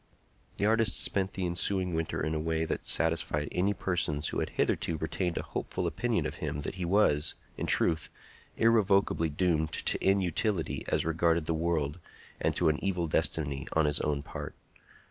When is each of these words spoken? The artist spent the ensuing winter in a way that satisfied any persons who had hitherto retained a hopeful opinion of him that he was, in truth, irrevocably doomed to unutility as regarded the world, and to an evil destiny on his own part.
The 0.57 0.65
artist 0.65 0.99
spent 0.99 1.33
the 1.33 1.45
ensuing 1.45 1.93
winter 1.93 2.19
in 2.23 2.33
a 2.33 2.39
way 2.39 2.65
that 2.65 2.87
satisfied 2.87 3.49
any 3.51 3.75
persons 3.75 4.29
who 4.29 4.39
had 4.39 4.49
hitherto 4.49 4.97
retained 4.97 5.37
a 5.37 5.43
hopeful 5.43 5.85
opinion 5.85 6.25
of 6.25 6.37
him 6.37 6.61
that 6.61 6.73
he 6.73 6.85
was, 6.85 7.35
in 7.55 7.67
truth, 7.67 8.09
irrevocably 8.57 9.29
doomed 9.29 9.73
to 9.73 10.03
unutility 10.03 10.83
as 10.87 11.05
regarded 11.05 11.45
the 11.45 11.53
world, 11.53 11.99
and 12.39 12.55
to 12.55 12.67
an 12.67 12.83
evil 12.83 13.05
destiny 13.05 13.67
on 13.73 13.85
his 13.85 13.99
own 13.99 14.23
part. 14.23 14.55